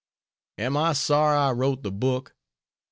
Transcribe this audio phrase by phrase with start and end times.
[0.57, 2.33] Am I sorry I wrote the book?